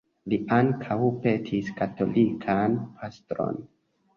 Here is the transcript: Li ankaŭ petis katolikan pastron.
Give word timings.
Li 0.31 0.37
ankaŭ 0.55 0.97
petis 1.25 1.69
katolikan 1.81 2.81
pastron. 2.97 3.63